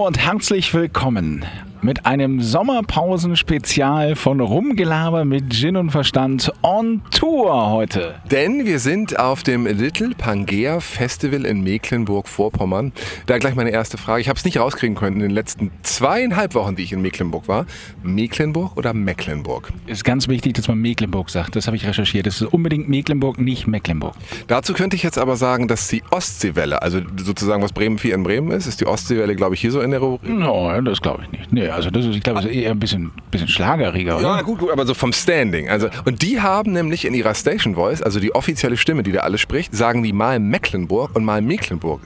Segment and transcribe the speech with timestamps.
[0.00, 1.44] Und herzlich willkommen
[1.82, 8.14] mit einem Sommerpausen-Spezial von Rumgelaber mit Gin und Verstand on Tour heute.
[8.30, 12.92] Denn wir sind auf dem Little Pangea Festival in Mecklenburg-Vorpommern.
[13.26, 14.20] Da gleich meine erste Frage.
[14.20, 17.48] Ich habe es nicht rauskriegen können in den letzten zweieinhalb Wochen, die ich in Mecklenburg
[17.48, 17.66] war.
[18.02, 19.72] Mecklenburg oder Mecklenburg?
[19.86, 21.56] Ist ganz wichtig, dass man Mecklenburg sagt.
[21.56, 22.26] Das habe ich recherchiert.
[22.26, 24.14] Das ist unbedingt Mecklenburg, nicht Mecklenburg.
[24.46, 28.22] Dazu könnte ich jetzt aber sagen, dass die Ostseewelle, also sozusagen was Bremen 4 in
[28.22, 30.30] Bremen ist, ist die Ostseewelle, glaube ich, hier so in der Rubrik.
[30.30, 31.52] No, das glaube ich nicht.
[31.52, 34.36] Nee, also das ist, ich glaube, das ist eher ein bisschen, bisschen schlageriger, oder?
[34.36, 35.68] Ja, gut, gut, aber so vom Standing.
[35.68, 39.20] Also, und die haben nämlich in ihrer Station Voice, also die offizielle Stimme, die da
[39.20, 42.00] alles spricht, sagen die mal Mecklenburg und mal Mecklenburg.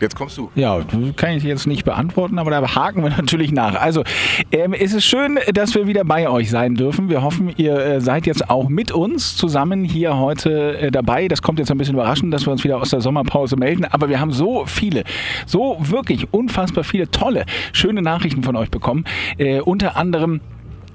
[0.00, 0.50] Jetzt kommst du.
[0.54, 0.80] Ja,
[1.16, 3.74] kann ich jetzt nicht beantworten, aber da haken wir natürlich nach.
[3.74, 4.02] Also,
[4.50, 7.10] ähm, es ist schön, dass wir wieder bei euch sein dürfen.
[7.10, 11.28] Wir hoffen, ihr äh, seid jetzt auch mit uns zusammen hier heute äh, dabei.
[11.28, 14.08] Das kommt jetzt ein bisschen überraschend, dass wir uns wieder aus der Sommerpause melden, aber
[14.08, 15.04] wir haben so viele,
[15.46, 19.04] so wirklich unfassbar viele tolle, schöne Nachrichten von euch bekommen.
[19.36, 20.40] Äh, unter anderem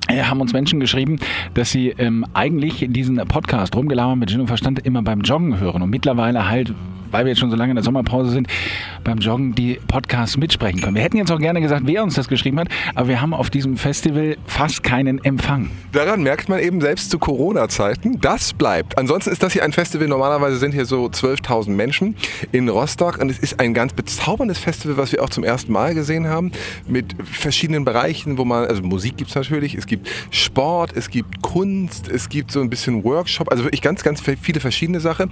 [0.07, 1.19] äh, haben uns Menschen geschrieben,
[1.53, 5.81] dass sie ähm, eigentlich diesen Podcast rumgelabert mit Gin und Verstand immer beim Joggen hören
[5.81, 6.73] und mittlerweile halt
[7.11, 8.47] weil wir jetzt schon so lange in der Sommerpause sind,
[9.03, 10.95] beim Joggen die Podcasts mitsprechen können.
[10.95, 13.49] Wir hätten jetzt auch gerne gesagt, wer uns das geschrieben hat, aber wir haben auf
[13.49, 15.69] diesem Festival fast keinen Empfang.
[15.91, 18.97] Daran merkt man eben selbst zu Corona-Zeiten, das bleibt.
[18.97, 22.15] Ansonsten ist das hier ein Festival, normalerweise sind hier so 12.000 Menschen
[22.51, 25.93] in Rostock und es ist ein ganz bezauberndes Festival, was wir auch zum ersten Mal
[25.93, 26.51] gesehen haben,
[26.87, 31.41] mit verschiedenen Bereichen, wo man, also Musik gibt es natürlich, es gibt Sport, es gibt
[31.41, 35.29] Kunst, es gibt so ein bisschen Workshop, also wirklich ganz, ganz viele verschiedene Sachen.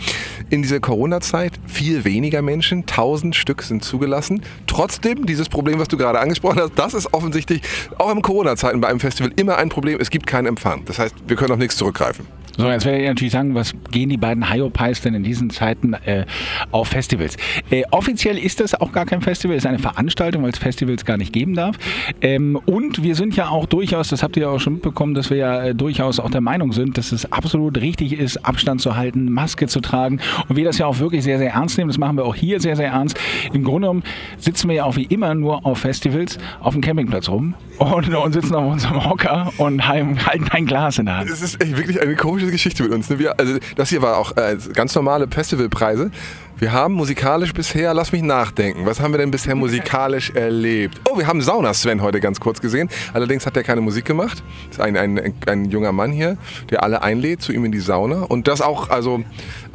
[0.50, 4.42] In dieser Corona-Zeit viel weniger Menschen, 1000 Stück sind zugelassen.
[4.68, 7.62] Trotzdem, dieses Problem, was du gerade angesprochen hast, das ist offensichtlich
[7.98, 10.00] auch in Corona-Zeiten bei einem Festival immer ein Problem.
[10.00, 10.86] Es gibt keinen Empfang.
[10.86, 12.26] Das heißt, wir können auf nichts zurückgreifen.
[12.56, 15.94] So, jetzt werde ich natürlich sagen, was gehen die beiden Hyopies denn in diesen Zeiten
[15.94, 16.26] äh,
[16.72, 17.36] auf Festivals?
[17.72, 21.04] Äh, offiziell ist das auch gar kein Festival, es ist eine Veranstaltung, weil es Festivals
[21.04, 21.78] gar nicht geben darf.
[22.22, 25.31] Ähm, und wir sind ja auch durchaus, das habt ihr ja auch schon mitbekommen, dass
[25.31, 28.96] wir ja äh, durchaus auch der Meinung sind, dass es absolut richtig ist, Abstand zu
[28.96, 30.20] halten, Maske zu tragen.
[30.47, 31.90] Und wir das ja auch wirklich sehr, sehr ernst nehmen.
[31.90, 33.20] Das machen wir auch hier sehr, sehr ernst.
[33.52, 34.03] Im Grunde genommen
[34.38, 38.34] sitzen wir ja auch wie immer nur auf Festivals auf dem Campingplatz rum und, und
[38.34, 40.18] sitzen auf unserem Hocker und halten
[40.52, 41.31] ein Glas in der Hand.
[41.31, 43.09] Das ist echt wirklich eine komische komische Geschichte mit uns.
[43.09, 43.20] Ne?
[43.20, 46.12] Wir, also das hier war auch äh, ganz normale Festivalpreise.
[46.58, 51.02] Wir haben musikalisch bisher, lass mich nachdenken, was haben wir denn bisher musikalisch erlebt?
[51.09, 52.90] Oh, wir haben Sauna Sven heute ganz kurz gesehen.
[53.14, 54.44] Allerdings hat er keine Musik gemacht.
[54.68, 56.38] Das ist ein, ein, ein junger Mann hier,
[56.70, 58.24] der alle einlädt zu ihm in die Sauna.
[58.24, 59.24] Und das auch, also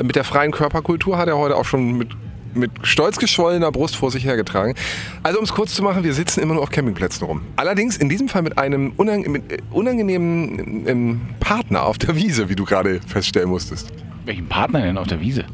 [0.02, 2.08] mit der freien Körperkultur hat er heute auch schon mit
[2.54, 4.74] mit stolz geschwollener Brust vor sich hergetragen.
[5.22, 7.42] Also um es kurz zu machen, wir sitzen immer nur auf Campingplätzen rum.
[7.56, 12.48] Allerdings in diesem Fall mit einem unang mit äh, unangenehmen ähm, Partner auf der Wiese,
[12.48, 13.92] wie du gerade feststellen musstest.
[14.24, 15.44] Welchen Partner denn auf der Wiese?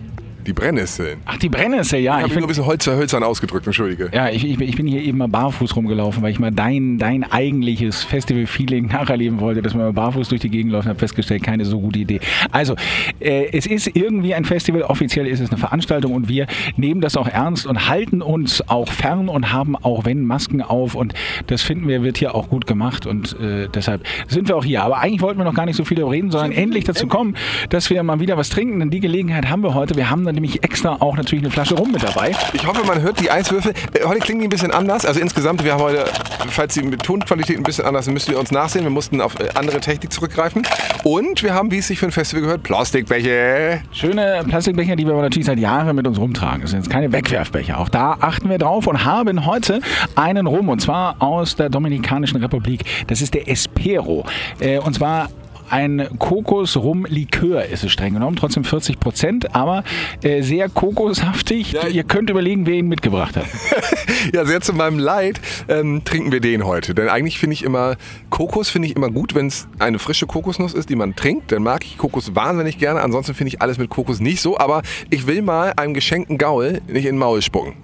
[0.47, 1.21] Die Brennnesseln.
[1.25, 2.19] Ach, die Brennnessel, ja.
[2.19, 4.11] Ich habe nur ein bisschen Holzer, hölzern ausgedrückt, entschuldige.
[4.13, 7.25] Ja, ich, ich, ich, bin hier eben mal barfuß rumgelaufen, weil ich mal dein, dein
[7.25, 11.43] eigentliches Festival-Feeling nacherleben wollte, dass man mal barfuß durch die Gegend läuft und habe festgestellt,
[11.43, 12.21] keine so gute Idee.
[12.51, 12.75] Also,
[13.21, 17.17] äh, es ist irgendwie ein Festival, offiziell ist es eine Veranstaltung und wir nehmen das
[17.17, 21.15] auch ernst und halten uns auch fern und haben auch, wenn, Masken auf und
[21.47, 24.83] das finden wir, wird hier auch gut gemacht und äh, deshalb sind wir auch hier.
[24.83, 27.35] Aber eigentlich wollten wir noch gar nicht so viel darüber reden, sondern endlich dazu kommen,
[27.71, 29.97] dass wir mal wieder was trinken, denn die Gelegenheit haben wir heute.
[29.97, 32.33] Wir haben dann nämlich extra auch natürlich eine Flasche Rum mit dabei.
[32.53, 33.73] Ich hoffe, man hört die Eiswürfel.
[33.93, 35.07] Äh, heute klingen die ein bisschen anders.
[35.07, 36.05] Also insgesamt, wir haben heute,
[36.49, 38.85] falls die mit Tonqualität ein bisschen anders sind, müsst ihr uns nachsehen.
[38.85, 40.63] Wir mussten auf äh, andere Technik zurückgreifen.
[41.03, 43.81] Und wir haben, wie es sich für ein Festival gehört, Plastikbecher.
[43.93, 46.63] Schöne Plastikbecher, die wir aber natürlich seit Jahren mit uns rumtragen.
[46.63, 47.79] Das sind jetzt keine Wegwerfbecher.
[47.79, 49.81] Auch da achten wir drauf und haben heute
[50.15, 50.69] einen Rum.
[50.69, 52.85] Und zwar aus der Dominikanischen Republik.
[53.07, 54.25] Das ist der Espero.
[54.61, 55.29] Äh, und zwar
[55.71, 59.85] ein Kokos-Rum-Likör ist es streng genommen, trotzdem 40 Prozent, aber
[60.23, 61.73] äh, sehr kokoshaftig.
[61.73, 63.47] Ja, Ihr könnt überlegen, wer ihn mitgebracht hat.
[64.33, 66.95] ja, sehr zu meinem Leid ähm, trinken wir den heute.
[66.95, 67.97] Denn eigentlich finde ich immer,
[68.31, 71.53] Kokos finde ich immer gut, wenn es eine frische Kokosnuss ist, die man trinkt.
[71.53, 73.01] Dann mag ich Kokos wahnsinnig gerne.
[73.01, 74.59] Ansonsten finde ich alles mit Kokos nicht so.
[74.59, 77.75] Aber ich will mal einem geschenkten Gaul nicht in den Maul spucken.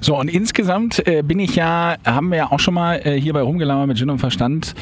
[0.00, 3.32] So, und insgesamt äh, bin ich ja, haben wir ja auch schon mal äh, hier
[3.32, 4.74] bei Rumgelauer mit Gin und Verstand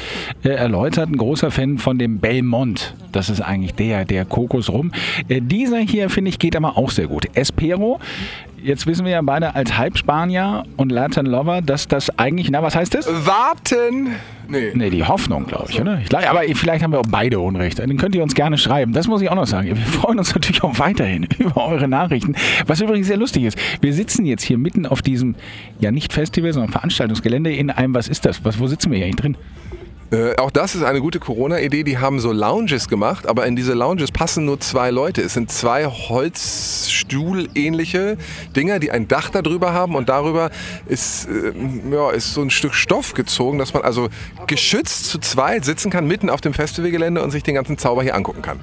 [0.43, 2.95] äh, erläutert, ein großer Fan von dem Belmont.
[3.11, 4.91] Das ist eigentlich der, der Kokos rum.
[5.27, 7.25] Äh, dieser hier, finde ich, geht aber auch sehr gut.
[7.33, 7.99] Espero
[8.63, 12.75] jetzt wissen wir ja beide als Halbspanier und Latin Lover, dass das eigentlich, na, was
[12.75, 13.07] heißt das?
[13.25, 14.15] Warten!
[14.47, 14.71] Nee.
[14.73, 15.99] Nee, die Hoffnung, glaube ich, oder?
[16.01, 17.79] Ich, aber vielleicht haben wir auch beide Unrecht.
[17.79, 18.93] Dann könnt ihr uns gerne schreiben.
[18.93, 19.67] Das muss ich auch noch sagen.
[19.67, 22.35] Wir freuen uns natürlich auch weiterhin über eure Nachrichten.
[22.65, 23.57] Was übrigens sehr lustig ist.
[23.81, 25.35] Wir sitzen jetzt hier mitten auf diesem,
[25.79, 28.43] ja nicht Festival, sondern Veranstaltungsgelände in einem, was ist das?
[28.43, 29.37] Was, wo sitzen wir hier eigentlich drin?
[30.11, 31.83] Äh, auch das ist eine gute Corona-Idee.
[31.83, 35.21] Die haben so Lounges gemacht, aber in diese Lounges passen nur zwei Leute.
[35.21, 35.85] Es sind zwei
[37.09, 38.17] Holzstuhl-ähnliche
[38.55, 40.51] Dinger, die ein Dach darüber haben und darüber
[40.87, 41.53] ist, äh,
[41.91, 44.09] ja, ist so ein Stück Stoff gezogen, dass man also
[44.47, 48.15] geschützt zu zweit sitzen kann, mitten auf dem Festivalgelände und sich den ganzen Zauber hier
[48.15, 48.59] angucken kann.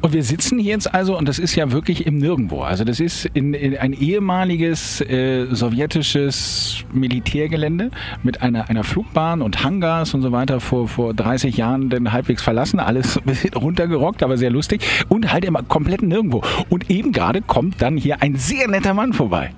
[0.00, 2.62] Und wir sitzen hier jetzt also, und das ist ja wirklich im Nirgendwo.
[2.62, 7.90] Also das ist in, in ein ehemaliges äh, sowjetisches Militärgelände
[8.22, 12.42] mit einer, einer Flugbahn und Hangars und so weiter vor vor, 30 Jahren dann halbwegs
[12.42, 13.20] verlassen, alles
[13.54, 16.42] runtergerockt, aber sehr lustig und halt immer komplett nirgendwo.
[16.68, 19.50] Und eben gerade kommt dann hier ein sehr netter Mann vorbei.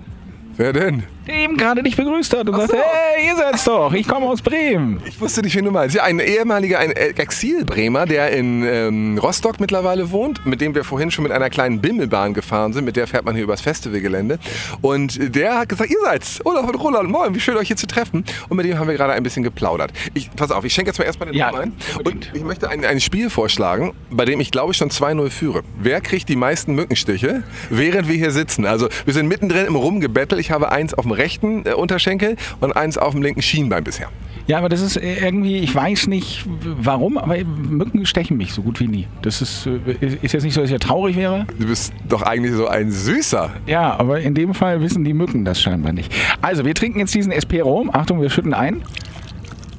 [0.57, 1.03] Wer denn?
[1.27, 2.83] Der eben gerade dich begrüßt hat und sagte, so.
[2.83, 5.01] hey, ihr seid's doch, ich komme aus Bremen.
[5.07, 5.95] Ich wusste nicht, wen du meinst.
[5.95, 11.11] Ja, ein ehemaliger, ein Exil-Bremer, der in ähm, Rostock mittlerweile wohnt, mit dem wir vorhin
[11.11, 14.39] schon mit einer kleinen Bimmelbahn gefahren sind, mit der fährt man hier übers Festivalgelände.
[14.83, 17.87] Und der hat gesagt, ihr seid's, Olaf und Roland, moin, wie schön euch hier zu
[17.87, 18.25] treffen.
[18.49, 19.93] Und mit dem haben wir gerade ein bisschen geplaudert.
[20.15, 21.73] Ich, pass auf, ich schenke jetzt mal erstmal den ja, ein.
[22.05, 25.63] Und ich möchte ein, ein Spiel vorschlagen, bei dem ich glaube ich schon 2-0 führe.
[25.79, 28.67] Wer kriegt die meisten Mückenstiche, während wir hier sitzen?
[28.67, 30.39] Also wir sind mittendrin im Rumgebettel.
[30.39, 34.09] Ich habe eins auf dem rechten äh, Unterschenkel und eins auf dem linken Schienbein bisher.
[34.47, 38.79] Ja, aber das ist irgendwie, ich weiß nicht warum, aber Mücken stechen mich so gut
[38.79, 39.07] wie nie.
[39.23, 41.47] Das ist, äh, ist jetzt nicht so, dass ich ja traurig wäre.
[41.59, 43.51] Du bist doch eigentlich so ein Süßer.
[43.67, 46.13] Ja, aber in dem Fall wissen die Mücken das scheinbar nicht.
[46.43, 47.89] Also, wir trinken jetzt diesen SP Rom.
[47.91, 48.83] Achtung, wir schütten ein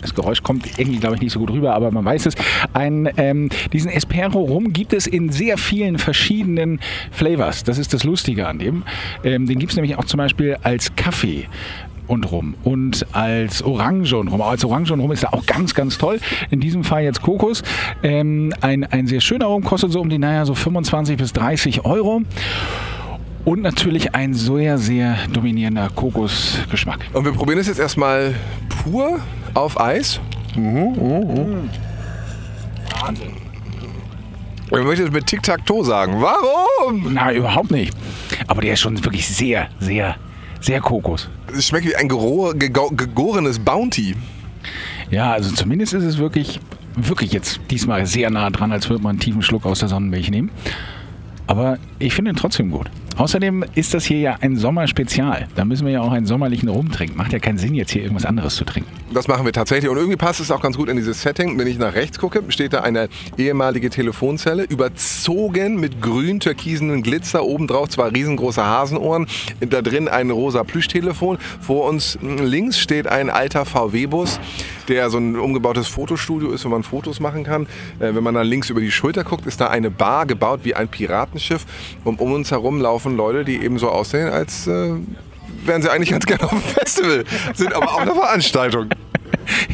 [0.05, 2.35] das Geräusch kommt irgendwie, glaube ich, nicht so gut rüber, aber man weiß es.
[2.73, 6.79] Ein, ähm, diesen Espero Rum gibt es in sehr vielen verschiedenen
[7.11, 7.63] Flavors.
[7.63, 8.83] Das ist das Lustige an dem.
[9.23, 11.47] Ähm, den gibt es nämlich auch zum Beispiel als Kaffee
[12.07, 14.41] und Rum und als Orange und Rum.
[14.41, 16.19] Als Orange und Rum ist er auch ganz, ganz toll.
[16.51, 17.63] In diesem Fall jetzt Kokos.
[18.03, 21.85] Ähm, ein, ein sehr schöner Rum kostet so um die, naja, so 25 bis 30
[21.85, 22.21] Euro.
[23.43, 26.99] Und natürlich ein sehr, sehr dominierender Kokosgeschmack.
[27.13, 28.33] Und wir probieren es jetzt erstmal
[28.69, 29.19] pur
[29.55, 30.19] auf Eis.
[30.55, 31.69] Mhm, mhm.
[33.01, 33.31] Wahnsinn.
[34.65, 36.21] Ich möchte es mit Tic-Tac-Toe sagen.
[36.21, 37.13] Warum?
[37.13, 37.93] Nein, überhaupt nicht.
[38.47, 40.15] Aber der ist schon wirklich sehr, sehr,
[40.59, 41.29] sehr Kokos.
[41.55, 44.15] Es schmeckt wie ein gegorenes Bounty.
[45.11, 46.59] Ja, also zumindest ist es wirklich,
[46.95, 50.31] wirklich jetzt diesmal sehr nah dran, als würde man einen tiefen Schluck aus der Sonnenmilch
[50.31, 50.49] nehmen.
[51.47, 52.89] Aber ich finde ihn trotzdem gut.
[53.17, 55.47] Außerdem ist das hier ja ein Sommerspezial.
[55.55, 57.15] Da müssen wir ja auch einen sommerlichen Rum trinken.
[57.15, 58.89] Macht ja keinen Sinn, jetzt hier irgendwas anderes zu trinken.
[59.13, 59.89] Das machen wir tatsächlich.
[59.89, 61.57] Und irgendwie passt es auch ganz gut in dieses Setting.
[61.57, 63.07] Wenn ich nach rechts gucke, steht da eine
[63.37, 69.27] ehemalige Telefonzelle, überzogen mit grün türkisenen Glitzer, obendrauf zwei riesengroße Hasenohren,
[69.61, 71.37] da drin ein rosa Plüschtelefon.
[71.61, 74.41] Vor uns links steht ein alter VW-Bus,
[74.89, 77.63] der so ein umgebautes Fotostudio ist, wo man Fotos machen kann.
[77.99, 80.75] Äh, wenn man dann links über die Schulter guckt, ist da eine Bar gebaut wie
[80.75, 81.65] ein Piratenschiff.
[82.03, 84.93] Und um uns herum laufen von Leute, die eben so aussehen, als äh,
[85.63, 87.23] wären sie eigentlich ganz gerne auf dem Festival,
[87.53, 88.89] sind aber auch eine Veranstaltung.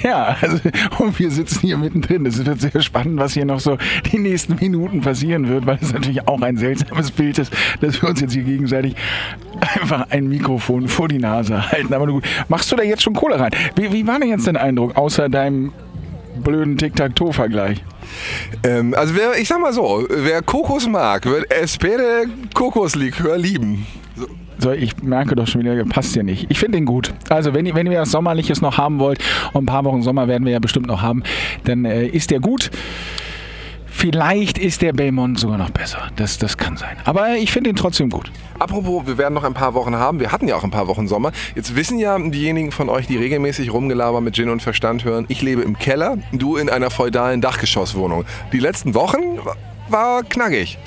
[0.03, 0.59] Ja, also,
[0.97, 2.25] und wir sitzen hier mittendrin.
[2.25, 3.77] Es wird sehr spannend, was hier noch so
[4.11, 8.09] die nächsten Minuten passieren wird, weil es natürlich auch ein seltsames Bild ist, dass wir
[8.09, 8.95] uns jetzt hier gegenseitig
[9.61, 11.93] einfach ein Mikrofon vor die Nase halten.
[11.93, 13.51] Aber gut, machst du da jetzt schon Kohle rein?
[13.75, 15.71] Wie, wie war denn jetzt dein Eindruck, außer deinem
[16.43, 17.83] blöden Tic-Tac-Toe-Vergleich?
[18.63, 23.85] Ähm, also wer, ich sag mal so, wer Kokos mag, wird Espere Kokoslikör lieben.
[24.15, 24.27] So.
[24.61, 26.45] So, ich merke doch schon wieder, passt ja nicht.
[26.49, 27.11] Ich finde den gut.
[27.29, 29.19] Also, wenn, wenn ihr was Sommerliches noch haben wollt,
[29.53, 31.23] und ein paar Wochen Sommer werden wir ja bestimmt noch haben,
[31.63, 32.69] dann äh, ist der gut.
[34.01, 36.09] Vielleicht ist der Belmont sogar noch besser.
[36.15, 36.98] Das, das kann sein.
[37.06, 38.31] Aber ich finde ihn trotzdem gut.
[38.57, 40.20] Apropos, wir werden noch ein paar Wochen haben.
[40.20, 41.31] Wir hatten ja auch ein paar Wochen Sommer.
[41.53, 45.43] Jetzt wissen ja diejenigen von euch, die regelmäßig Rumgelaber mit Gin und Verstand hören, ich
[45.43, 48.25] lebe im Keller, du in einer feudalen Dachgeschosswohnung.
[48.51, 49.38] Die letzten Wochen
[49.88, 50.79] war knackig.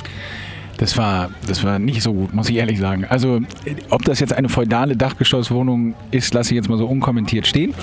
[0.77, 3.05] Das war, das war nicht so gut, muss ich ehrlich sagen.
[3.09, 3.41] Also,
[3.91, 7.75] ob das jetzt eine feudale Dachgeschosswohnung ist, lasse ich jetzt mal so unkommentiert stehen.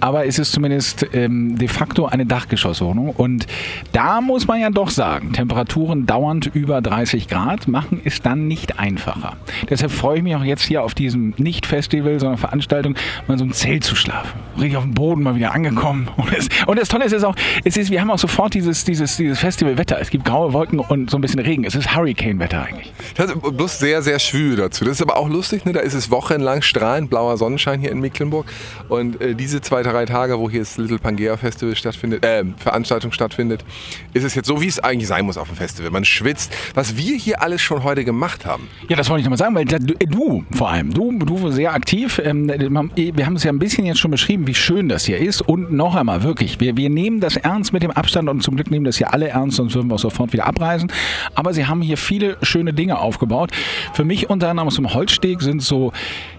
[0.00, 3.10] Aber es ist zumindest ähm, de facto eine Dachgeschosswohnung.
[3.10, 3.46] Und
[3.92, 8.78] da muss man ja doch sagen, Temperaturen dauernd über 30 Grad machen es dann nicht
[8.78, 9.36] einfacher.
[9.68, 12.94] Deshalb freue ich mich auch jetzt hier auf diesem nicht Festival, sondern Veranstaltung,
[13.28, 14.38] mal so ein Zelt zu schlafen.
[14.58, 16.08] Richtig auf dem Boden mal wieder angekommen.
[16.16, 18.84] Und, es, und das Tolle ist, ist auch, es ist, wir haben auch sofort dieses,
[18.84, 19.98] dieses, dieses Festivalwetter.
[20.00, 21.64] Es gibt graue Wolken und so ein bisschen Regen.
[21.64, 22.92] Es ist Hurricane Wetter eigentlich.
[23.16, 24.84] Das ist bloß sehr, sehr schwül dazu.
[24.84, 25.72] Das ist aber auch lustig, ne?
[25.72, 28.46] da ist es wochenlang strahlend blauer Sonnenschein hier in Mecklenburg.
[28.88, 33.12] Und äh, diese zwei, drei Tage, wo hier das Little Pangea Festival stattfindet, äh, Veranstaltung
[33.12, 33.64] stattfindet,
[34.12, 35.90] ist es jetzt so, wie es eigentlich sein muss auf dem Festival.
[35.90, 36.52] Man schwitzt.
[36.74, 38.68] Was wir hier alles schon heute gemacht haben.
[38.88, 42.20] Ja, das wollte ich nochmal sagen, weil du vor allem, du, du sehr aktiv.
[42.24, 45.42] Ähm, wir haben es ja ein bisschen jetzt schon beschrieben, wie schön das hier ist.
[45.42, 48.70] Und noch einmal, wirklich, wir, wir nehmen das ernst mit dem Abstand und zum Glück
[48.70, 50.90] nehmen das hier alle ernst, sonst würden wir auch sofort wieder abreisen.
[51.34, 53.50] Aber sie haben hier viele schöne Dinge aufgebaut.
[53.92, 55.92] Für mich unter anderem aus Holzsteg sind so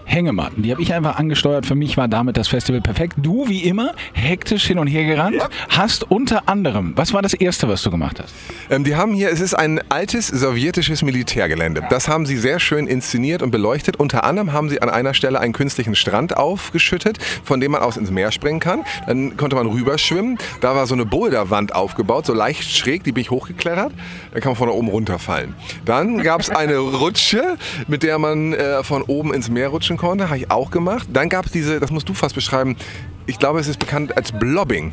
[0.04, 0.62] Hängematten.
[0.62, 1.66] Die habe ich einfach angesteuert.
[1.66, 3.14] Für mich war damit das Festival perfekt.
[3.16, 5.36] Du, wie immer, hektisch hin und her gerannt.
[5.36, 5.48] Ja.
[5.68, 8.34] Hast unter anderem, was war das Erste, was du gemacht hast?
[8.70, 11.82] Ähm, die haben hier, es ist ein altes sowjetisches Militärgelände.
[11.90, 13.96] Das haben sie sehr schön inszeniert und beleuchtet.
[13.96, 17.96] Unter anderem haben sie an einer Stelle einen künstlichen Strand aufgeschüttet, von dem man aus
[17.96, 18.84] ins Meer springen kann.
[19.06, 20.38] Dann konnte man rüberschwimmen.
[20.60, 23.92] Da war so eine Boulderwand aufgebaut, so leicht schräg, die bin ich hochgeklettert.
[24.32, 25.54] Da kann man von da oben runterfallen.
[25.84, 27.56] Dann gab es eine Rutsche,
[27.88, 30.01] mit der man äh, von oben ins Meer rutschen konnte.
[30.02, 31.08] Habe ich auch gemacht.
[31.12, 32.76] Dann gab es diese, das musst du fast beschreiben,
[33.26, 34.92] ich glaube, es ist bekannt als Blobbing.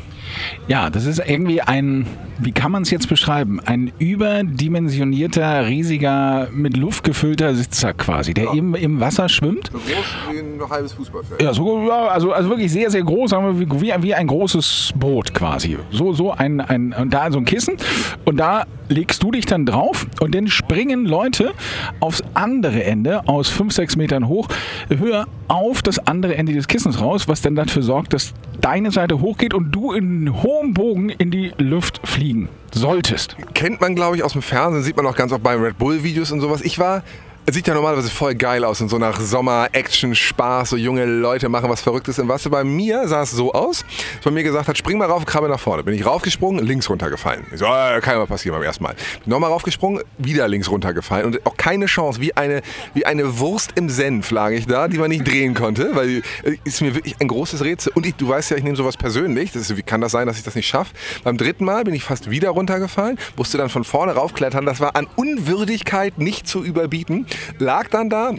[0.68, 2.06] Ja, das ist irgendwie ein,
[2.38, 3.60] wie kann man es jetzt beschreiben?
[3.60, 8.52] Ein überdimensionierter, riesiger, mit Luft gefüllter Sitzer quasi, der ja.
[8.52, 9.70] im, im Wasser schwimmt.
[9.72, 11.42] So groß wie ein halbes Fußballfeld.
[11.42, 14.92] Ja, so, ja also, also wirklich sehr, sehr groß, sagen wir, wie, wie ein großes
[14.94, 15.78] Boot quasi.
[15.90, 17.76] So, so ein, ein, und da so ein Kissen
[18.24, 21.52] und da legst du dich dann drauf und dann springen Leute
[22.00, 24.48] aufs andere Ende aus 5, 6 Metern hoch,
[24.88, 28.19] höher auf das andere Ende des Kissens raus, was dann dafür sorgt, dass
[28.60, 33.36] deine Seite hochgeht und du in hohem Bogen in die Luft fliegen solltest.
[33.54, 36.30] Kennt man, glaube ich, aus dem Fernsehen, sieht man auch ganz oft bei Red Bull-Videos
[36.32, 36.60] und sowas.
[36.60, 37.02] Ich war
[37.46, 41.04] es sieht ja normalerweise voll geil aus und so nach Sommer, Action, Spaß, so junge
[41.04, 42.50] Leute machen was Verrücktes im Wasser.
[42.50, 43.84] Bei mir sah es so aus,
[44.16, 45.82] dass man mir gesagt hat, spring mal rauf, krabbe nach vorne.
[45.82, 47.46] Bin ich raufgesprungen, links runtergefallen.
[47.50, 48.94] Ich so, äh, kann ja mal passieren beim ersten Mal.
[49.24, 52.60] Nochmal raufgesprungen, wieder links runtergefallen und auch keine Chance, wie eine,
[52.94, 56.56] wie eine Wurst im Senf lag ich da, die man nicht drehen konnte, weil äh,
[56.64, 57.92] ist mir wirklich ein großes Rätsel.
[57.94, 59.52] Und ich, du weißt ja, ich nehme sowas persönlich.
[59.52, 60.92] Das ist, wie kann das sein, dass ich das nicht schaffe?
[61.24, 64.66] Beim dritten Mal bin ich fast wieder runtergefallen, musste dann von vorne raufklettern.
[64.66, 67.26] Das war an Unwürdigkeit nicht zu überbieten
[67.58, 68.34] lag dann da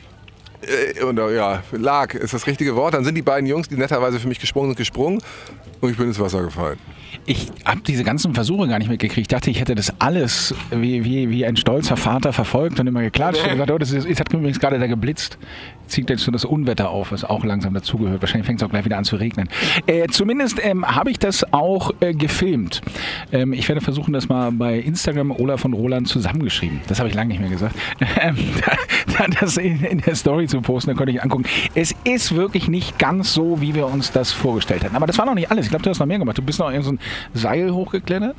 [0.62, 2.94] äh, und äh, ja, lag ist das richtige Wort.
[2.94, 5.22] Dann sind die beiden Jungs, die netterweise für mich gesprungen sind, gesprungen
[5.82, 6.78] und ich bin ins Wasser gefallen.
[7.26, 9.26] Ich habe diese ganzen Versuche gar nicht mitgekriegt.
[9.26, 13.02] Ich dachte, ich hätte das alles wie, wie, wie ein stolzer Vater verfolgt und immer
[13.02, 15.38] geklatscht und gesagt, oh, das ist, es hat übrigens gerade da geblitzt.
[15.88, 18.22] Zieht jetzt so das Unwetter auf, was auch langsam dazugehört.
[18.22, 19.50] Wahrscheinlich fängt es auch gleich wieder an zu regnen.
[19.88, 22.82] Äh, zumindest ähm, habe ich das auch äh, gefilmt.
[23.34, 26.80] Ähm, ich werde versuchen, das mal bei Instagram Olaf von Roland zusammengeschrieben.
[26.88, 27.76] Das habe ich lange nicht mehr gesagt.
[28.22, 28.36] Ähm,
[29.18, 31.46] da, das in, in, der Story zu posten, da konnte ich angucken.
[31.74, 34.96] Es ist wirklich nicht ganz so, wie wir uns das vorgestellt hatten.
[34.96, 35.66] Aber das war noch nicht alles.
[35.66, 36.38] Ich glaube, du hast noch mehr gemacht.
[36.38, 37.00] Du bist noch so ein
[37.34, 38.36] Seil hochgeklettert?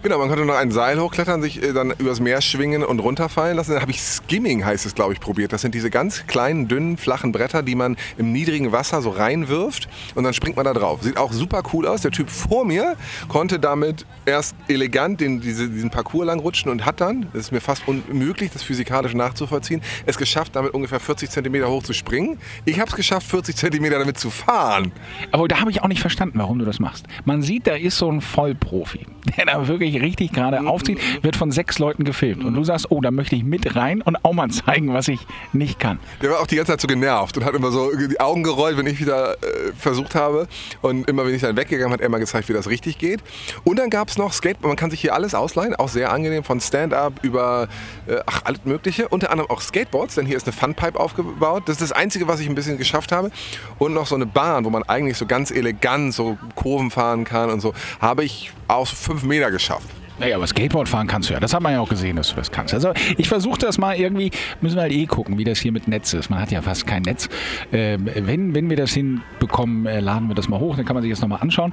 [0.00, 3.56] Genau, man konnte noch ein Seil hochklettern, sich äh, dann übers Meer schwingen und runterfallen
[3.56, 3.72] lassen.
[3.72, 5.52] Dann habe ich Skimming, heißt es, glaube ich, probiert.
[5.52, 9.88] Das sind diese ganz kleinen, dünnen, flachen Bretter, die man im niedrigen Wasser so reinwirft
[10.14, 11.02] und dann springt man da drauf.
[11.02, 12.02] Sieht auch super cool aus.
[12.02, 12.94] Der Typ vor mir
[13.28, 17.52] konnte damit erst elegant den, diese, diesen Parcours lang rutschen und hat dann, das ist
[17.52, 22.38] mir fast unmöglich, das physikalisch nachzuvollziehen, es geschafft, damit ungefähr 40 Zentimeter hoch zu springen.
[22.64, 24.92] Ich habe es geschafft, 40 Zentimeter damit zu fahren.
[25.32, 27.06] Aber da habe ich auch nicht verstanden, warum du das machst.
[27.24, 30.68] Man sieht, da ist so ein Vollprofi, der da wirklich wirklich richtig gerade mhm.
[30.68, 32.44] aufzieht, wird von sechs Leuten gefilmt.
[32.44, 35.20] Und du sagst, oh, da möchte ich mit rein und auch mal zeigen, was ich
[35.52, 35.98] nicht kann.
[36.22, 38.76] Der war auch die ganze Zeit so genervt und hat immer so die Augen gerollt,
[38.76, 40.48] wenn ich wieder äh, versucht habe.
[40.82, 43.20] Und immer wenn ich dann weggegangen hat er immer gezeigt, wie das richtig geht.
[43.64, 44.68] Und dann gab es noch Skateboard.
[44.68, 47.68] Man kann sich hier alles ausleihen, auch sehr angenehm, von Stand-up über
[48.06, 49.08] äh, ach, alles Mögliche.
[49.08, 51.64] Unter anderem auch Skateboards, denn hier ist eine Funpipe aufgebaut.
[51.66, 53.30] Das ist das Einzige, was ich ein bisschen geschafft habe.
[53.78, 57.50] Und noch so eine Bahn, wo man eigentlich so ganz elegant so Kurven fahren kann
[57.50, 57.74] und so.
[58.00, 59.77] Habe ich aus fünf Meter geschafft.
[60.18, 61.40] Naja, aber Skateboard fahren kannst du ja.
[61.40, 62.74] Das hat man ja auch gesehen, dass du das kannst.
[62.74, 65.86] Also ich versuche das mal irgendwie, müssen wir halt eh gucken, wie das hier mit
[65.88, 66.30] Netz ist.
[66.30, 67.28] Man hat ja fast kein Netz.
[67.72, 71.02] Ähm, wenn, wenn wir das hinbekommen, äh, laden wir das mal hoch, dann kann man
[71.02, 71.72] sich das nochmal anschauen.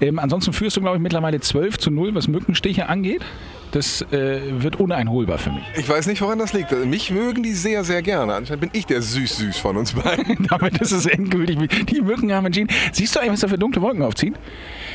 [0.00, 3.22] Ähm, ansonsten führst du, glaube ich, mittlerweile 12 zu 0, was Mückenstiche angeht.
[3.76, 5.62] Das äh, wird uneinholbar für mich.
[5.76, 6.72] Ich weiß nicht, woran das liegt.
[6.86, 8.32] Mich mögen die sehr, sehr gerne.
[8.32, 10.46] Anscheinend bin ich der Süß-Süß von uns beiden.
[10.48, 11.58] Damit ist es endgültig.
[11.84, 12.70] Die Mücken haben entschieden.
[12.92, 14.34] Siehst du eigentlich, was da für dunkle Wolken aufziehen?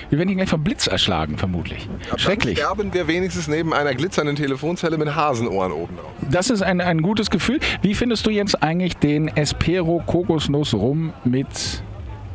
[0.10, 1.88] Wir werden hier gleich vom Blitz erschlagen, vermutlich.
[2.10, 2.58] Ja, Schrecklich.
[2.58, 6.12] Dann sterben wir wenigstens neben einer glitzernden Telefonzelle mit Hasenohren oben drauf.
[6.32, 7.60] Das ist ein, ein gutes Gefühl.
[7.84, 11.84] Wie findest du jetzt eigentlich den Espero Kokosnuss Rum mit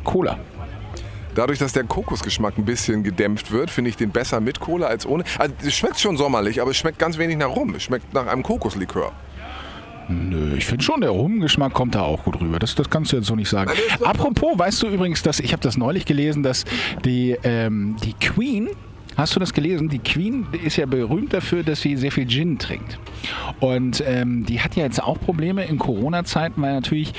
[0.05, 0.39] Cola?
[1.37, 5.05] Dadurch, dass der Kokosgeschmack ein bisschen gedämpft wird, finde ich den besser mit Cola als
[5.05, 5.23] ohne.
[5.37, 7.75] Also, es schmeckt schon sommerlich, aber es schmeckt ganz wenig nach Rum.
[7.75, 9.11] Es schmeckt nach einem Kokoslikör.
[10.09, 12.57] Nö, ich finde schon, der Rumgeschmack kommt da auch gut rüber.
[12.57, 13.69] Das, das kannst du jetzt so nicht sagen.
[14.03, 16.65] Apropos, weißt du übrigens, dass ich habe das neulich gelesen, dass
[17.05, 18.69] die, ähm, die Queen
[19.17, 19.89] Hast du das gelesen?
[19.89, 22.99] Die Queen ist ja berühmt dafür, dass sie sehr viel Gin trinkt.
[23.59, 27.13] Und ähm, die hat ja jetzt auch Probleme in Corona-Zeiten, weil natürlich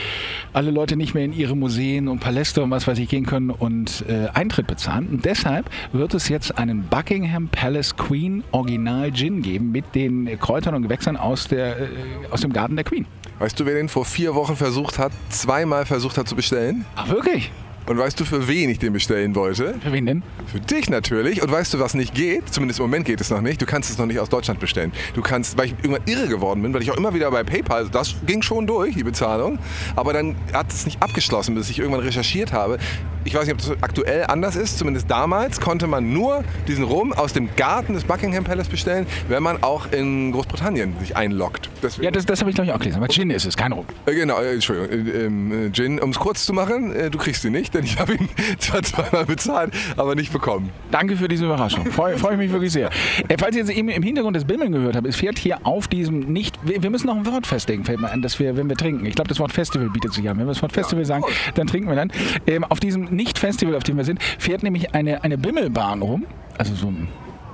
[0.53, 3.51] alle Leute nicht mehr in ihre Museen und Paläste und was weiß ich gehen können
[3.51, 5.09] und äh, Eintritt bezahlen.
[5.09, 10.77] Und deshalb wird es jetzt einen Buckingham Palace Queen Original Gin geben mit den Kräutern
[10.77, 11.87] und Gewächsern aus, der, äh,
[12.31, 13.07] aus dem Garten der Queen.
[13.41, 16.85] Weißt du, wer den vor vier Wochen versucht hat, zweimal versucht hat zu bestellen?
[16.95, 17.51] Ach, wirklich?
[17.89, 19.75] Und weißt du, für wen ich den bestellen wollte?
[19.83, 20.23] Für wen denn?
[20.47, 21.43] Für dich natürlich.
[21.43, 22.53] Und weißt du, was nicht geht?
[22.53, 23.63] Zumindest im Moment geht es noch nicht.
[23.63, 24.93] Du kannst es noch nicht aus Deutschland bestellen.
[25.15, 27.89] Du kannst, weil ich irgendwann irre geworden bin, weil ich auch immer wieder bei PayPal,
[27.89, 29.59] das ging schon durch, die Bezahlung.
[29.97, 32.77] Aber dann hat es nicht abgeschlossen, bis ich irgendwann recherchiert habe.
[33.25, 34.79] Ich weiß nicht, ob das aktuell anders ist.
[34.79, 39.43] Zumindest damals konnte man nur diesen Rum aus dem Garten des Buckingham Palace bestellen, wenn
[39.43, 41.69] man auch in Großbritannien sich einloggt.
[41.83, 42.05] Deswegen.
[42.05, 42.99] Ja, das, das habe ich glaube ich auch gelesen.
[42.99, 43.87] Aber Gin ist es, kein Rum.
[44.07, 45.07] Äh, genau, äh, Entschuldigung.
[45.07, 48.15] Äh, ähm, Gin, um es kurz zu machen, du kriegst ihn nicht, denn ich habe
[48.15, 50.71] ihn zwar zweimal bezahlt, aber nicht bekommen.
[50.91, 51.87] Danke für diese Überraschung.
[51.87, 52.91] Freue freu ich mich wirklich sehr.
[53.29, 55.89] Äh, falls ihr jetzt eben im Hintergrund das Bimmeln gehört habt, es fährt hier auf
[55.89, 56.59] diesem nicht.
[56.65, 59.07] Wir, wir müssen noch ein Wort festlegen, fällt mir an, dass wir, wenn wir trinken.
[59.07, 60.39] Ich glaube, das Wort Festival bietet sich an.
[60.39, 62.13] Wenn wir das Wort Festival ja, sagen, dann trinken wir dann.
[62.47, 66.27] Ähm, auf diesem Nicht-Festival, auf dem wir sind, fährt nämlich eine, eine Bimmelbahn rum.
[66.57, 67.09] Also so ein,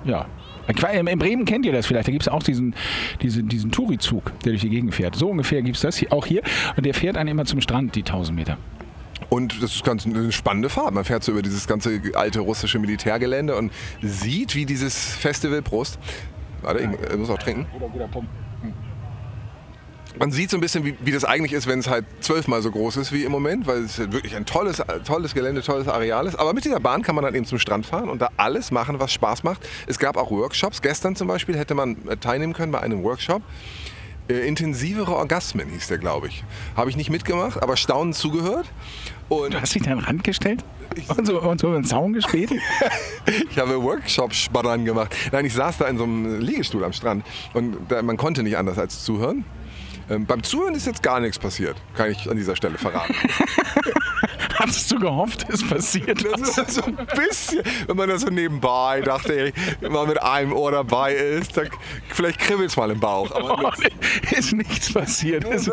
[0.05, 0.27] ja,
[0.67, 2.75] in Bremen kennt ihr das vielleicht, da gibt es auch diesen,
[3.21, 5.15] diesen, diesen Touri-Zug, der durch die Gegend fährt.
[5.15, 6.43] So ungefähr gibt es das hier, auch hier.
[6.77, 8.57] Und der fährt einen immer zum Strand, die 1000 Meter.
[9.31, 10.95] Und das ist ganz eine spannende Fahrt.
[10.95, 15.99] Man fährt so über dieses ganze alte russische Militärgelände und sieht, wie dieses Festival, Prost,
[16.63, 17.67] warte, ich muss auch trinken.
[20.17, 22.71] Man sieht so ein bisschen, wie, wie das eigentlich ist, wenn es halt zwölfmal so
[22.71, 26.37] groß ist wie im Moment, weil es wirklich ein tolles, tolles Gelände, tolles Areal ist.
[26.37, 29.01] Aber mit dieser Bahn kann man dann eben zum Strand fahren und da alles machen,
[29.01, 29.67] was Spaß macht.
[29.89, 30.83] Es gab auch Workshops.
[30.83, 33.43] Gestern zum Beispiel hätte man teilnehmen können bei einem Workshop.
[34.29, 36.45] Äh, intensivere Orgasmen hieß der, glaube ich.
[36.77, 38.67] Habe ich nicht mitgemacht, aber staunend zugehört.
[39.29, 40.65] Und du hast dich da den Rand gestellt
[41.17, 42.53] und so, und so einen Zaun gespielt?
[43.51, 45.15] ich habe Workshops dran gemacht.
[45.33, 48.57] Nein, ich saß da in so einem Liegestuhl am Strand und da, man konnte nicht
[48.57, 49.45] anders als zuhören.
[50.09, 53.15] Ähm, beim Zuhören ist jetzt gar nichts passiert, kann ich an dieser Stelle verraten.
[54.65, 59.03] Hattest du gehofft, es passiert das ist so ein bisschen, wenn man da so nebenbei
[59.03, 61.69] dachte, wenn man mit einem Ohr dabei ist, dann
[62.09, 63.31] vielleicht kribbelt es mal im Bauch.
[63.33, 63.71] Aber oh,
[64.35, 65.45] ist nichts passiert.
[65.45, 65.71] Es,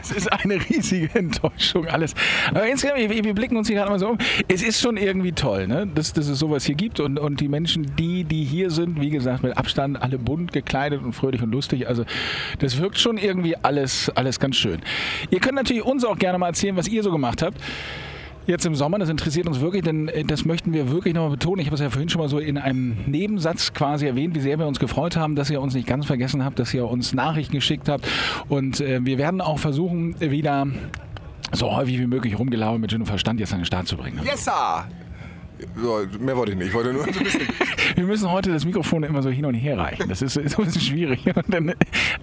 [0.00, 2.14] es, ist eine riesige Enttäuschung alles.
[2.50, 4.18] Aber insgesamt, wir, wir blicken uns hier gerade mal so um.
[4.46, 5.88] Es ist schon irgendwie toll, ne?
[5.92, 9.10] dass, dass es sowas hier gibt und, und die Menschen, die, die hier sind, wie
[9.10, 11.88] gesagt, mit Abstand, alle bunt gekleidet und fröhlich und lustig.
[11.88, 12.04] Also
[12.60, 14.80] das wirkt schon irgendwie alles, alles ganz schön.
[15.30, 17.58] Ihr könnt natürlich uns auch gerne mal erzählen, was ihr so gemacht habt
[18.48, 18.98] jetzt im Sommer.
[18.98, 21.60] Das interessiert uns wirklich, denn äh, das möchten wir wirklich nochmal betonen.
[21.60, 24.58] Ich habe es ja vorhin schon mal so in einem Nebensatz quasi erwähnt, wie sehr
[24.58, 27.52] wir uns gefreut haben, dass ihr uns nicht ganz vergessen habt, dass ihr uns Nachrichten
[27.52, 28.08] geschickt habt.
[28.48, 30.66] Und äh, wir werden auch versuchen, wieder
[31.52, 34.20] so häufig wie möglich rumgelaufen mit und Verstand jetzt an den Start zu bringen.
[34.24, 34.86] Yes, sir!
[35.76, 36.68] So, mehr wollte ich nicht.
[36.68, 37.10] Ich wollte nur so.
[37.96, 40.08] Wir müssen heute das Mikrofon immer so hin und her reichen.
[40.08, 41.26] Das ist, ist ein bisschen schwierig.
[41.34, 41.68] Und dann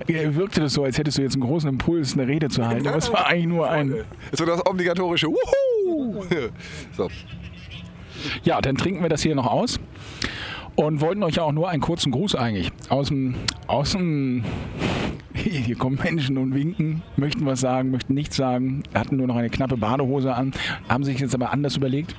[0.08, 2.88] äh, wirkte das so, als hättest du jetzt einen großen Impuls, eine Rede zu halten.
[2.88, 3.94] Aber es war eigentlich nur ein.
[4.32, 6.24] So das obligatorische Wuhu!
[6.96, 7.10] So.
[8.44, 9.80] Ja, dann trinken wir das hier noch aus
[10.76, 13.36] und wollten euch auch nur einen kurzen Gruß eigentlich aus dem,
[13.68, 14.44] aus dem
[15.34, 19.50] hier kommen Menschen und winken, möchten was sagen, möchten nichts sagen, hatten nur noch eine
[19.50, 20.54] knappe Badehose an,
[20.90, 22.16] haben sich jetzt aber anders überlegt.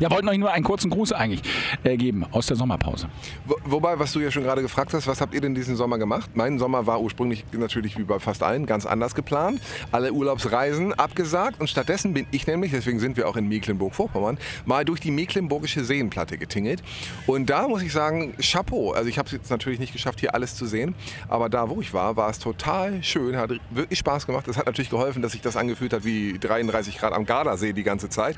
[0.00, 1.42] Ja, wollten euch nur einen kurzen Gruß eigentlich
[1.84, 3.08] äh, geben aus der Sommerpause.
[3.44, 5.98] Wo, wobei, was du ja schon gerade gefragt hast, was habt ihr denn diesen Sommer
[5.98, 6.30] gemacht?
[6.34, 9.60] Mein Sommer war ursprünglich natürlich wie bei fast allen ganz anders geplant.
[9.92, 14.84] Alle Urlaubsreisen abgesagt und stattdessen bin ich nämlich, deswegen sind wir auch in Mecklenburg-Vorpommern, mal
[14.84, 16.82] durch die Mecklenburgische Seenplatte getingelt.
[17.26, 18.92] Und da muss ich sagen, Chapeau.
[18.92, 20.94] Also ich habe es jetzt natürlich nicht geschafft, hier alles zu sehen,
[21.28, 24.48] aber da, wo ich war, war es total schön, hat wirklich Spaß gemacht.
[24.48, 27.82] Es hat natürlich geholfen, dass sich das angefühlt hat wie 33 Grad am Gardasee die
[27.82, 28.36] ganze Zeit.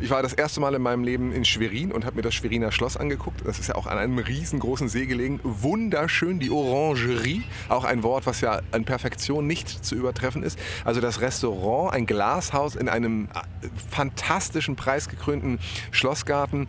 [0.00, 2.72] Ich war das erste Mal in meinem Leben in Schwerin und habe mir das Schweriner
[2.72, 3.42] Schloss angeguckt.
[3.44, 5.40] Das ist ja auch an einem riesengroßen See gelegen.
[5.42, 7.42] Wunderschön, die Orangerie.
[7.68, 10.58] Auch ein Wort, was ja an Perfektion nicht zu übertreffen ist.
[10.84, 15.58] Also das Restaurant, ein Glashaus in einem äh, fantastischen, preisgekrönten
[15.90, 16.68] Schlossgarten.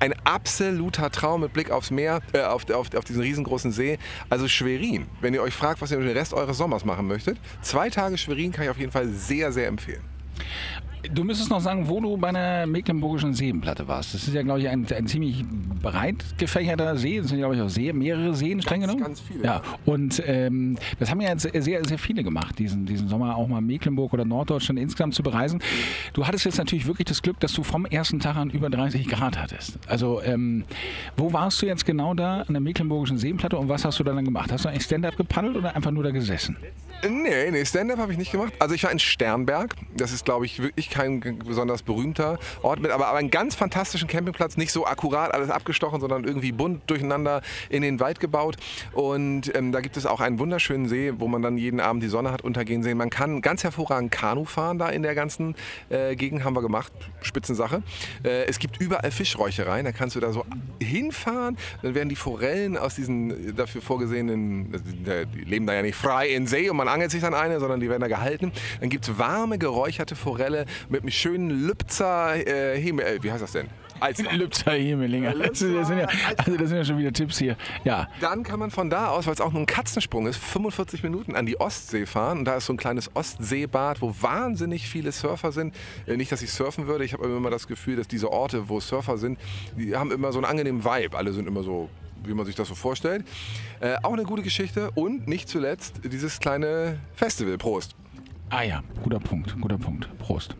[0.00, 3.98] Ein absoluter Traum mit Blick aufs Meer, äh, auf, auf, auf diesen riesengroßen See.
[4.28, 7.90] Also Schwerin, wenn ihr euch fragt, was ihr dem Rest eures Sommers machen möchtet, zwei
[7.90, 10.02] Tage Schwerin kann ich auf jeden Fall sehr, sehr empfehlen.
[11.14, 14.14] Du müsstest noch sagen, wo du bei der Mecklenburgischen Seenplatte warst.
[14.14, 15.44] Das ist ja, glaube ich, ein, ein ziemlich
[15.82, 17.18] breit gefächerter See.
[17.18, 19.00] Das sind, glaube ich, auch sehr, mehrere Seen streng genommen.
[19.00, 19.44] Ganz viele.
[19.44, 23.48] Ja, und ähm, das haben ja jetzt sehr, sehr viele gemacht, diesen, diesen Sommer auch
[23.48, 25.60] mal Mecklenburg oder Norddeutschland insgesamt zu bereisen.
[26.12, 29.08] Du hattest jetzt natürlich wirklich das Glück, dass du vom ersten Tag an über 30
[29.08, 29.78] Grad hattest.
[29.86, 30.64] Also, ähm,
[31.16, 34.22] wo warst du jetzt genau da an der Mecklenburgischen Seenplatte und was hast du dann
[34.24, 34.52] gemacht?
[34.52, 36.56] Hast du eigentlich Stand-up gepaddelt oder einfach nur da gesessen?
[37.08, 38.52] Nee, nee, Stand-up habe ich nicht gemacht.
[38.58, 39.74] Also ich war in Sternberg.
[39.96, 44.08] Das ist, glaube ich, wirklich kein besonders berühmter Ort mit, aber, aber einen ganz fantastischen
[44.08, 44.56] Campingplatz.
[44.56, 48.56] Nicht so akkurat alles abgestochen, sondern irgendwie bunt durcheinander in den Wald gebaut.
[48.92, 52.08] Und ähm, da gibt es auch einen wunderschönen See, wo man dann jeden Abend die
[52.08, 52.98] Sonne hat untergehen sehen.
[52.98, 55.54] Man kann ganz hervorragend Kanu fahren da in der ganzen
[55.88, 56.92] äh, Gegend, haben wir gemacht.
[57.22, 57.82] Spitzensache.
[58.24, 59.84] Äh, es gibt überall Fischräuchereien.
[59.84, 60.44] Da kannst du da so
[60.80, 61.56] hinfahren.
[61.82, 64.72] Dann werden die Forellen aus diesen dafür vorgesehenen,
[65.34, 67.80] die leben da ja nicht frei in See und man angelt sich dann eine, sondern
[67.80, 68.52] die werden da gehalten.
[68.80, 73.42] Dann gibt es warme, geräucherte Forelle mit einem schönen Lübzer äh, Himmel, äh, wie heißt
[73.42, 73.68] das denn?
[74.00, 74.32] Alster.
[74.32, 75.30] Lübzer Hemelinger.
[75.30, 77.56] Also, das sind ja, also das sind ja schon wieder Tipps hier.
[77.84, 78.08] Ja.
[78.20, 81.36] Dann kann man von da aus, weil es auch nur ein Katzensprung ist, 45 Minuten
[81.36, 82.38] an die Ostsee fahren.
[82.38, 85.74] Und da ist so ein kleines Ostseebad, wo wahnsinnig viele Surfer sind.
[86.06, 87.04] Äh, Nicht, dass ich surfen würde.
[87.04, 89.38] Ich habe immer das Gefühl, dass diese Orte, wo Surfer sind,
[89.76, 91.16] die haben immer so einen angenehmen Vibe.
[91.16, 91.88] Alle sind immer so,
[92.24, 93.24] wie man sich das so vorstellt.
[93.80, 94.90] Äh, auch eine gute Geschichte.
[94.94, 97.58] Und nicht zuletzt dieses kleine Festival.
[97.58, 97.94] Prost.
[98.48, 100.08] Ah ja, guter Punkt, guter Punkt.
[100.18, 100.56] Prost.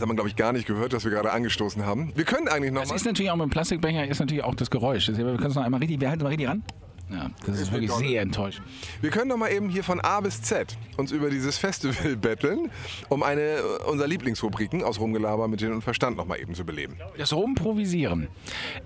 [0.00, 2.10] Das hat man, glaube ich, gar nicht gehört, dass wir gerade angestoßen haben.
[2.14, 2.96] Wir können eigentlich noch Das mal.
[2.96, 5.08] ist natürlich auch mit dem Plastikbecher ist natürlich auch das Geräusch.
[5.08, 6.62] Wir können es noch einmal richtig, wir halten mal richtig ran.
[7.10, 8.64] Ja, das ist wirklich sehr enttäuschend.
[9.00, 12.70] Wir können doch mal eben hier von A bis Z uns über dieses Festival betteln,
[13.08, 16.64] um eine äh, unserer Lieblingsrubriken aus Rumgelaber mit Sinn und Verstand noch mal eben zu
[16.64, 16.96] beleben.
[17.18, 18.28] Das Rumprovisieren.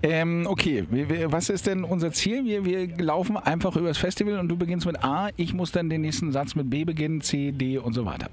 [0.01, 2.45] Ähm, okay, wir, wir, was ist denn unser Ziel?
[2.45, 5.89] Wir, wir laufen einfach über das Festival und du beginnst mit A, ich muss dann
[5.89, 8.29] den nächsten Satz mit B beginnen, C, D und so weiter.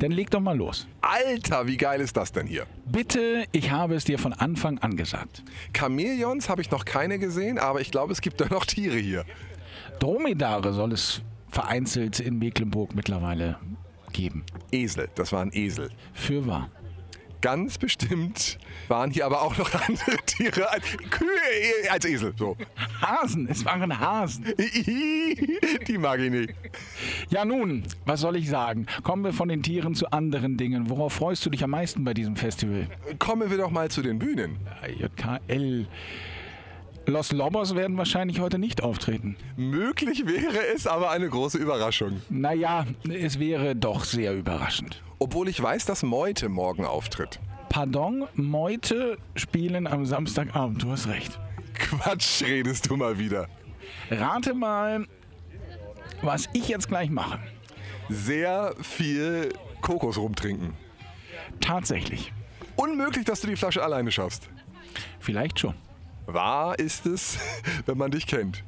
[0.00, 0.88] Dann leg doch mal los.
[1.00, 2.66] Alter, wie geil ist das denn hier?
[2.86, 5.42] Bitte, ich habe es dir von Anfang an gesagt.
[5.76, 9.24] Chamäleons habe ich noch keine gesehen, aber ich glaube, es gibt da noch Tiere hier.
[9.98, 13.58] Dromedare soll es vereinzelt in Mecklenburg mittlerweile
[14.12, 14.44] geben.
[14.70, 15.90] Esel, das waren Esel.
[16.12, 16.70] Für wahr.
[17.40, 18.58] Ganz bestimmt
[18.88, 22.32] waren hier aber auch noch andere Tiere als Kühe als Esel.
[22.36, 22.56] So.
[23.00, 24.44] Hasen, es waren Hasen.
[25.86, 26.54] Die mag ich nicht.
[27.30, 28.86] Ja nun, was soll ich sagen?
[29.04, 30.90] Kommen wir von den Tieren zu anderen Dingen.
[30.90, 32.88] Worauf freust du dich am meisten bei diesem Festival?
[33.18, 34.58] Kommen wir doch mal zu den Bühnen.
[34.86, 35.86] JKL.
[37.08, 39.34] Los Lobos werden wahrscheinlich heute nicht auftreten.
[39.56, 42.20] Möglich wäre es aber eine große Überraschung.
[42.28, 45.02] Naja, es wäre doch sehr überraschend.
[45.18, 47.40] Obwohl ich weiß, dass Meute morgen auftritt.
[47.70, 51.40] Pardon, Meute spielen am Samstagabend, du hast recht.
[51.72, 53.48] Quatsch, redest du mal wieder.
[54.10, 55.06] Rate mal,
[56.20, 57.40] was ich jetzt gleich mache.
[58.10, 60.74] Sehr viel Kokos rumtrinken.
[61.60, 62.34] Tatsächlich.
[62.76, 64.50] Unmöglich, dass du die Flasche alleine schaffst.
[65.20, 65.74] Vielleicht schon.
[66.28, 67.38] Wahr ist es,
[67.86, 68.62] wenn man dich kennt.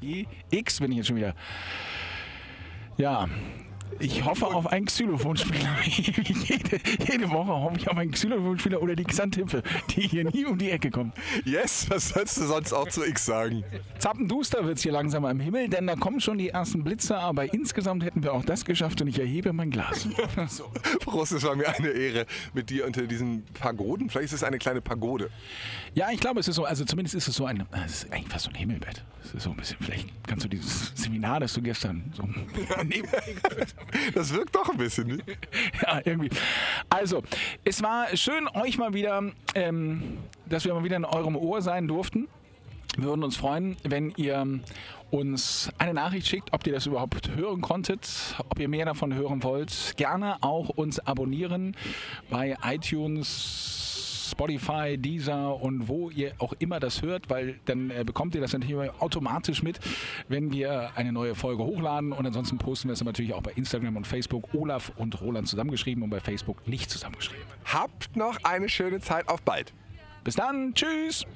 [0.50, 1.34] X bin ich jetzt schon wieder.
[2.96, 3.28] Ja,
[3.98, 5.76] ich hoffe auf einen Xylophonspieler.
[5.84, 10.58] jede, jede Woche hoffe ich auf einen Xylophonspieler oder die Xantippe, die hier nie um
[10.58, 11.14] die Ecke kommt.
[11.44, 13.64] Yes, was sollst du sonst auch zu X sagen?
[13.98, 17.52] Zappenduster wird es hier langsam am Himmel, denn da kommen schon die ersten Blitze, aber
[17.52, 20.08] insgesamt hätten wir auch das geschafft und ich erhebe mein Glas.
[20.48, 20.70] so.
[21.00, 24.08] Prost, es war mir eine Ehre mit dir unter diesen Pagoden.
[24.08, 25.30] Vielleicht ist es eine kleine Pagode.
[25.94, 28.28] Ja, ich glaube, es ist so, also zumindest ist es so ein, es ist eigentlich
[28.28, 29.04] fast so ein Himmelbett.
[29.22, 32.22] Es ist so ein bisschen, vielleicht kannst du dieses Seminar, das du gestern so
[32.68, 33.76] hast,
[34.14, 35.08] Das wirkt doch ein bisschen.
[35.08, 35.18] Ne?
[35.82, 36.30] ja, irgendwie.
[36.88, 37.22] Also,
[37.64, 39.22] es war schön, euch mal wieder,
[39.54, 42.28] ähm, dass wir mal wieder in eurem Ohr sein durften.
[42.96, 44.60] Wir würden uns freuen, wenn ihr
[45.10, 48.08] uns eine Nachricht schickt, ob ihr das überhaupt hören konntet,
[48.48, 49.94] ob ihr mehr davon hören wollt.
[49.96, 51.76] Gerne auch uns abonnieren
[52.30, 53.79] bei iTunes,
[54.30, 58.52] Spotify, Deezer und wo ihr auch immer das hört, weil dann äh, bekommt ihr das
[58.52, 59.80] natürlich automatisch mit,
[60.28, 62.12] wenn wir eine neue Folge hochladen.
[62.12, 64.54] Und ansonsten posten wir es natürlich auch bei Instagram und Facebook.
[64.54, 67.44] Olaf und Roland zusammengeschrieben und bei Facebook nicht zusammengeschrieben.
[67.64, 69.28] Habt noch eine schöne Zeit.
[69.28, 69.72] Auf bald.
[70.24, 71.26] Bis dann, tschüss!